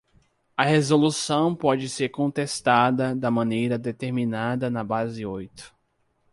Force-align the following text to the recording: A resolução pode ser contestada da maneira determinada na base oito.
A 0.57 0.63
resolução 0.65 1.55
pode 1.55 1.87
ser 1.87 2.09
contestada 2.09 3.13
da 3.15 3.29
maneira 3.29 3.77
determinada 3.77 4.67
na 4.67 4.83
base 4.83 5.23
oito. 5.27 5.75